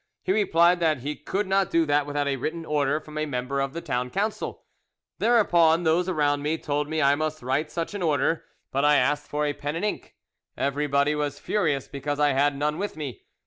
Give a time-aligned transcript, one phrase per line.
[0.23, 3.59] He replied that he could not do that without a written order from a member
[3.59, 4.63] of the Town Council.
[5.19, 9.27] Thereupon those around me told me I must write such an order, but I asked
[9.27, 10.15] for a pen and ink;
[10.57, 13.25] everybody was furious because I had none with me.